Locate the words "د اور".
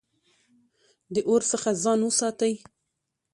1.13-1.41